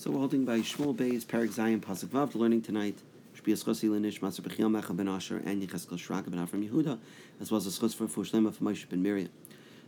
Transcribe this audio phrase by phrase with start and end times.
[0.00, 2.96] So we're holding by Shmuel Beis, Perek Zayin, Pasuk Vav, learning tonight.
[3.36, 6.98] Shbias Chosi Linish, Maser Bechiel Mecha Ben Asher, and Yecheskel Shrak Ben Avram Yehuda,
[7.38, 9.28] as well as a Schos for Fushlema for Moshe Ben Miriam.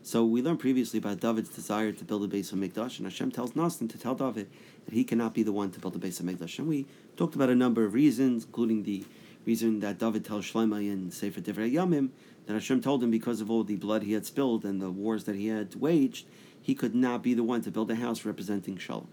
[0.02, 3.52] So we learned previously about David's desire to build a Beis HaMikdash, and Hashem tells
[3.52, 4.50] Nasan to tell David
[4.84, 6.58] that he cannot be the one to build a Beis HaMikdash.
[6.58, 6.84] And we
[7.16, 9.06] talked about a number of reasons, including the
[9.46, 12.10] reason that David tells Shlomo in Sefer Divrei Yamim
[12.44, 15.24] that Hashem told him because of all the blood he had spilled and the wars
[15.24, 16.26] that he had waged,
[16.60, 19.08] he could not be the one to build a house representing Shalom.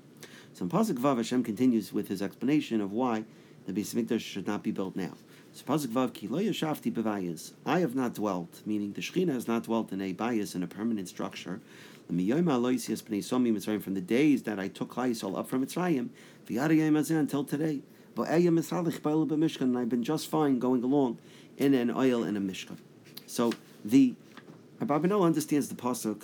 [0.53, 3.23] So in Pasuk Vav, Hashem continues with his explanation of why
[3.65, 5.13] the Beis should not be built now.
[5.53, 7.53] So Pasuk Vav, Ki lo yashafti bevayis.
[7.65, 10.67] I have not dwelt, meaning the Shechina has not dwelt in a bayis, in a
[10.67, 11.61] permanent structure.
[12.07, 16.09] From the days that I took Chayisol up from Mitzrayim,
[17.19, 17.81] until today.
[18.17, 21.19] And I've been just fine going along
[21.57, 22.77] in an ohel and a mishkan.
[23.27, 23.53] So
[23.85, 24.15] the
[24.81, 26.23] Abarbanel understands the pasuk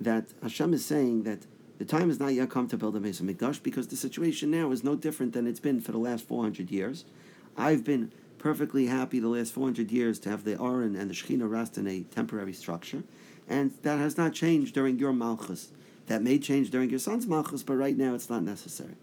[0.00, 1.40] that Hashem is saying that
[1.80, 4.70] the time has not yet come to build a Beis HaMikdash because the situation now
[4.70, 7.06] is no different than it's been for the last 400 years.
[7.56, 11.48] I've been perfectly happy the last 400 years to have the Aron and the Shechina
[11.48, 13.02] rest in a temporary structure,
[13.48, 15.70] and that has not changed during your Malchus.
[16.06, 18.96] That may change during your son's Malchus, but right now it's not necessary.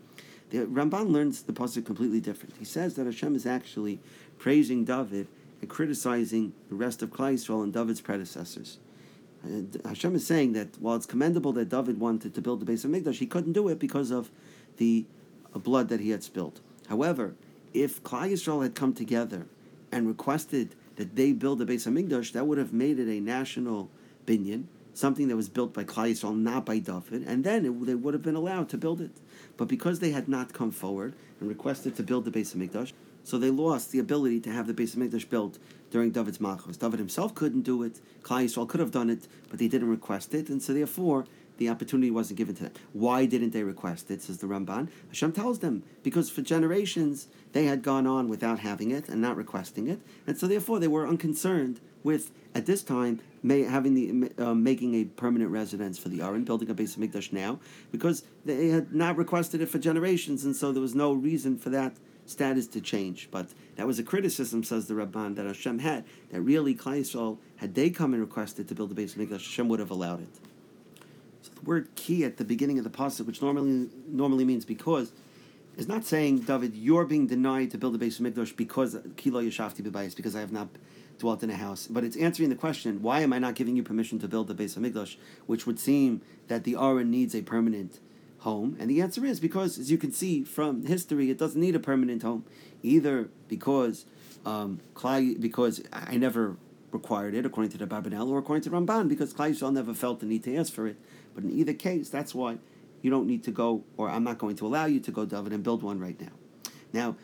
[0.51, 2.57] The Ramban learns the pasuk completely different.
[2.59, 3.99] He says that Hashem is actually
[4.37, 5.25] praising David
[5.61, 8.77] and criticizing the rest of Klal Yisrael and David's predecessors.
[9.47, 12.85] Uh, Hashem is saying that while it's commendable that David wanted to build the Beis
[12.85, 14.29] HaMikdash, he couldn't do it because of
[14.77, 15.05] the
[15.53, 16.59] uh, blood that he had spilled.
[16.87, 17.35] However,
[17.73, 19.47] if Klal Yisrael had come together
[19.91, 23.89] and requested that they build the Beis HaMikdash, that would have made it a national
[24.25, 27.95] binyan, something that was built by Klal Yisrael, not by David, and then it, they
[27.95, 29.11] would have been allowed to build it.
[29.55, 32.93] But because they had not come forward and requested to build the Beis HaMikdash,
[33.27, 35.59] so they lost the ability to have the Beis HaMikdash built
[35.91, 36.77] during David's Malchus.
[36.77, 37.99] David himself couldn't do it.
[38.21, 41.25] Klal Yisrael could have done it, but they didn't request it, and so therefore
[41.57, 42.71] the opportunity wasn't given to them.
[42.93, 44.21] Why didn't they request it?
[44.21, 44.87] Says the Ramban.
[45.09, 49.35] Hashem tells them because for generations they had gone on without having it and not
[49.35, 54.31] requesting it, and so therefore they were unconcerned with at this time may, having the
[54.41, 57.59] uh, making a permanent residence for the Aron, building a Beis HaMikdash now,
[57.91, 61.69] because they had not requested it for generations, and so there was no reason for
[61.71, 63.29] that status to change.
[63.31, 67.75] But that was a criticism, says the Ramban, that Hashem had, that really Yisrael, had
[67.75, 70.29] they come and requested to build the Beis HaMikdash, Hashem would have allowed it.
[71.41, 75.11] So the word ki at the beginning of the pasuk, which normally normally means because,
[75.77, 79.81] is not saying, David, you're being denied to build the Beis HaMikdash because Kilo Yashafti
[79.81, 80.69] Bebayis, because I have not
[81.19, 81.87] dwelt in a house.
[81.87, 84.55] But it's answering the question, why am I not giving you permission to build the
[84.55, 87.99] Beis HaMikdash, which would seem that the Aron needs a permanent
[88.47, 88.77] home?
[88.79, 91.79] And the answer is because, as you can see from history, it doesn't need a
[91.79, 92.45] permanent home,
[92.81, 94.05] either because
[94.45, 94.79] um,
[95.39, 96.55] because I never
[96.91, 100.21] required it, according to the Barbanel, or according to Ramban, because Klal Yisrael never felt
[100.21, 100.97] the need to ask for it.
[101.35, 102.57] But in either case, that's why
[103.01, 105.51] you don't need to go, or I'm not going to allow you to go, David,
[105.51, 106.35] and build one right now.
[106.93, 107.17] Now,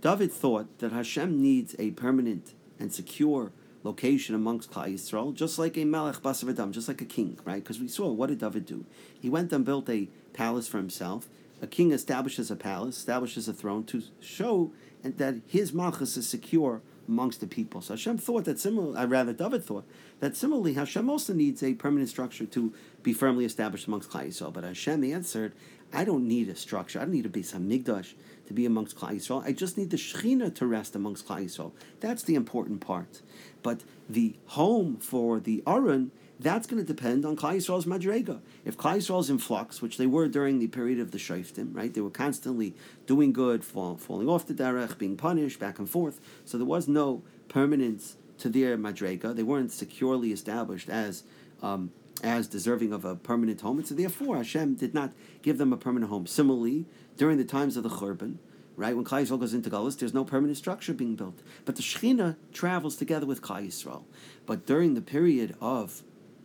[0.00, 3.50] David thought that Hashem needs a permanent and secure
[3.82, 7.62] location amongst Klal Yisrael, just like a Melech Basar Vadam, just like a king, right?
[7.62, 8.84] Because we saw what did David do?
[9.20, 11.28] He went and built a palace for himself.
[11.60, 14.72] A king establishes a palace, establishes a throne to show
[15.02, 17.80] that his malchus is secure amongst the people.
[17.80, 19.84] So Hashem thought that similarly, I uh, rather David thought
[20.20, 22.72] that similarly Hashem also needs a permanent structure to
[23.02, 24.52] be firmly established amongst Klal Yisrael.
[24.52, 25.54] But Hashem answered,
[25.92, 26.98] I don't need a structure.
[26.98, 28.14] I don't need a Beis Hamikdash
[28.46, 29.44] to be amongst Klal Yisrael.
[29.44, 31.72] I just need the Shechina to rest amongst Klal Yisrael.
[32.00, 33.22] That's the important part.
[33.62, 36.10] But the home for the Aron,
[36.40, 38.40] that's going to depend on Klal Yisrael's Madrega.
[38.64, 41.92] If Klal Yisrael's in flux, which they were during the period of the Shoftim, right?
[41.92, 42.74] They were constantly
[43.06, 46.20] doing good, fall, falling off the derech, being punished, back and forth.
[46.44, 49.34] So there was no permanence to their Madrega.
[49.34, 51.24] They weren't securely established as
[51.62, 51.92] um,
[52.22, 55.12] as deserving of a permanent home, and so therefore Hashem did not
[55.42, 56.26] give them a permanent home.
[56.26, 56.86] Similarly,
[57.16, 58.36] during the times of the Churban,
[58.76, 61.82] right, when Klal Yisrael goes into Galus, there's no permanent structure being built, but the
[61.82, 64.04] Shechina travels together with Klal Yisrael.
[64.46, 66.02] But during the period of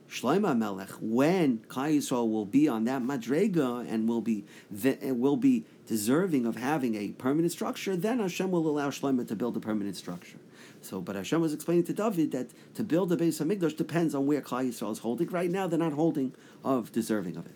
[0.10, 5.66] Shlomo Melech, when Klal Yisrael will be on that madrega and will be will be
[5.88, 9.96] deserving of having a permanent structure, then Hashem will allow Shlomo to build a permanent
[9.96, 10.38] structure.
[10.84, 14.28] So, but Hashem was explaining to David that to build a Beis HaMikdash depends on
[14.28, 15.30] where Klal Yisrael is holding.
[15.30, 16.34] Right now, they're not holding
[16.64, 17.56] of deserving of it.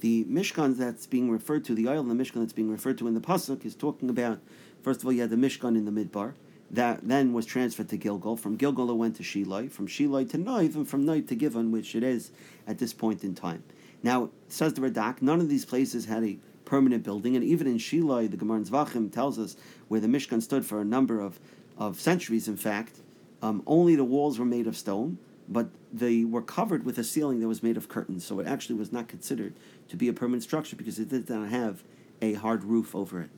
[0.00, 3.08] The Mishkan that's being referred to, the ohel in the Mishkan that's being referred to
[3.08, 4.38] in the pasuk, is talking about.
[4.82, 6.34] First of all, you had the Mishkan in the Midbar
[6.70, 8.36] that then was transferred to Gilgal.
[8.36, 9.68] From Gilgal, it went to Shiloh.
[9.68, 12.30] From Shiloh to Noiv, and from Noiv to Givon, which it is
[12.68, 13.64] at this point in time.
[14.02, 17.78] Now, says the Radak, none of these places had a permanent building, and even in
[17.78, 19.56] Shiloh, the Gemara Zvachim tells us
[19.88, 21.40] where the Mishkan stood for a number of
[21.78, 23.00] of centuries, in fact,
[23.42, 25.18] um, only the walls were made of stone.
[25.48, 28.24] but they were covered with a ceiling that was made of curtains.
[28.24, 29.54] So it actually was not considered
[29.88, 31.84] to be a permanent structure because it did not have
[32.20, 33.30] a hard roof over it.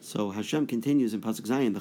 [0.00, 1.72] So Hashem continues in Pasuk Zayin,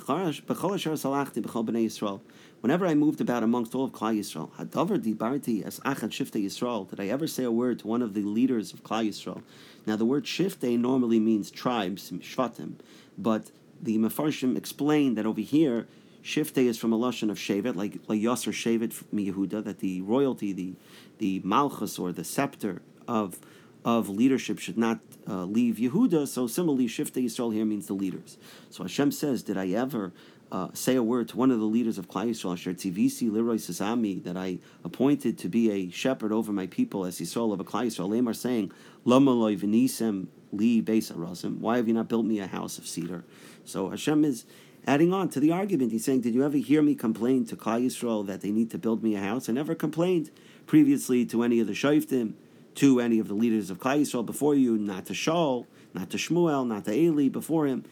[2.62, 6.88] Whenever I moved about amongst all of Klal Yisrael, Hadavar dibarti as achat shiftei Yisrael,
[6.88, 9.42] did I ever say a word to one of the leaders of Klal Yisrael?
[9.88, 12.76] Now the word shiftei normally means tribes, shvatim,
[13.18, 13.50] but
[13.82, 15.88] the Mefarshim explained that over here,
[16.24, 20.02] shiftei is from a lashon of shevet, like like Yasser shevet from Yehuda, that the
[20.02, 20.74] royalty, the
[21.18, 23.40] the malchus or the scepter of
[23.84, 26.28] of leadership should not uh, leave Yehuda.
[26.28, 28.38] So similarly, Shiftei Yisrael here means the leaders.
[28.70, 30.12] So Hashem says, did I ever
[30.52, 33.56] uh, say a word to one of the leaders of Klal Yisrael, Asher Tzivisi Leroy
[33.56, 37.64] Sasami, that I appointed to be a shepherd over my people as Yisrael of a
[37.64, 38.72] Klal Yisrael, Lamar saying,
[39.06, 41.12] Lama loy v'nisem li beis
[41.60, 43.24] Why have you not built me a house of cedar?
[43.66, 44.46] So Hashem is
[44.86, 45.92] adding on to the argument.
[45.92, 48.78] He's saying, Did you ever hear me complain to Klal Yisrael that they need to
[48.78, 49.50] build me a house?
[49.50, 50.32] I never complained
[50.68, 52.34] previously to any of the Shoftim
[52.76, 56.18] to any of the leaders of Klal Yisrael before you, not to Shaul, not to
[56.18, 57.84] Shmuel, not to Eli before him.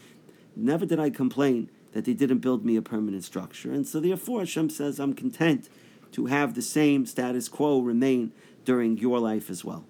[0.56, 3.72] Never did I complain that they didn't build me a permanent structure.
[3.72, 5.70] And so therefore Hashem says, I'm content
[6.12, 8.32] to have the same status quo remain
[8.66, 9.86] during your life as well.